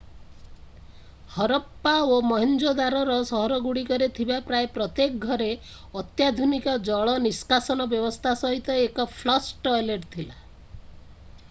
[1.33, 5.51] ହରପ୍ପା ଓ ମହେଞ୍ଜୋଦାରୋର ସହରଗୁଡ଼ିକରେ ଥିବା ପ୍ରାୟ ପ୍ରତ୍ୟେକ ଘରେ
[6.03, 10.45] ଅତ୍ୟାଧୁନିକ ଜଳ ନିଷ୍କାସନ ବ୍ୟବସ୍ଥା ସହିତ ଏକ ଫ୍ଲଶ୍ ଟଏଲେଟ୍ ଥିଲା